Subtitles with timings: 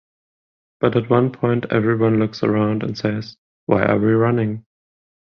[0.79, 4.65] but at one point everyone looks around and says, why are we running?